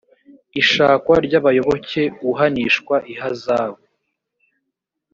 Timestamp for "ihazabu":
3.13-3.81